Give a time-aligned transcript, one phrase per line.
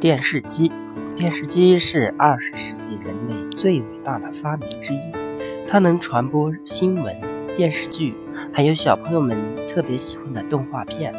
[0.00, 0.70] 电视机，
[1.16, 5.00] 电视机是二十世纪人类最伟大的发明之一。
[5.66, 7.16] 它能传播新闻、
[7.56, 8.14] 电视剧，
[8.52, 9.36] 还有小朋友们
[9.66, 11.12] 特别喜欢的动画片。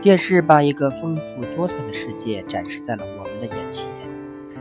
[0.00, 3.90] 电视把一个丰富多彩的世界展示在了我们的眼前。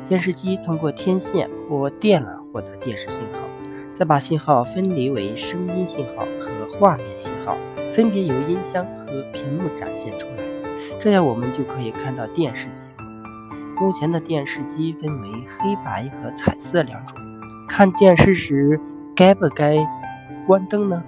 [0.05, 3.39] 电视机通过天线或电缆获得电视信号，
[3.95, 7.57] 再把信号分离为声音信号和画面信号，
[7.89, 10.43] 分别由音箱和屏幕展现出来。
[10.99, 13.00] 这样我们就可以看到电视节目。
[13.81, 17.17] 目前的电视机分为黑白和彩色两种。
[17.67, 18.79] 看电视时
[19.15, 19.75] 该不该
[20.45, 21.03] 关灯呢？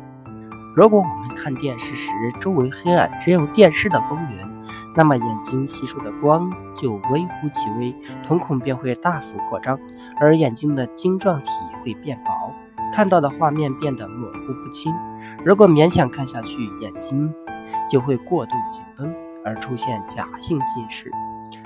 [0.75, 2.09] 如果我们看电视时
[2.39, 4.49] 周围黑暗，只有电视的光源，
[4.95, 7.95] 那么眼睛吸收的光就微乎其微，
[8.27, 9.77] 瞳孔便会大幅扩张，
[10.19, 11.51] 而眼睛的晶状体
[11.83, 12.51] 会变薄，
[12.91, 14.91] 看到的画面变得模糊不清。
[15.45, 17.31] 如果勉强看下去，眼睛
[17.87, 19.13] 就会过度紧绷，
[19.45, 21.11] 而出现假性近视。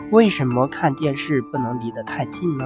[0.09, 2.66] 为什么看电视不能离得太近呢？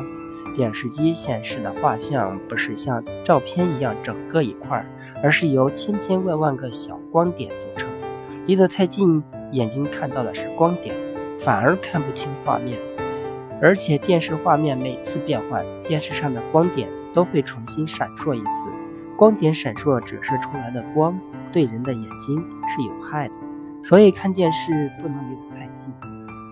[0.54, 4.86] 电视机显示的画像不是像照片一样整个一块，
[5.24, 7.90] 而是由千千万万个小光点组成。
[8.46, 10.96] 离得太近，眼睛看到的是光点，
[11.40, 12.78] 反而看不清画面。
[13.60, 18.70] 而且电视画面每次变换，电视上的光点都会重新闪烁一次。
[19.18, 21.20] 光点闪烁折射出来的光
[21.52, 23.34] 对人的眼睛是有害的，
[23.84, 25.92] 所以看电视不能离得太近。